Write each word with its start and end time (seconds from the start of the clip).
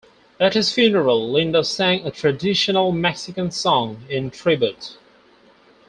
At 0.39 0.55
his 0.55 0.73
funeral, 0.73 1.31
Linda 1.31 1.63
sang 1.63 2.07
a 2.07 2.09
traditional 2.09 2.91
Mexican 2.91 3.51
song 3.51 4.03
in 4.09 4.31
tribute. 4.31 4.97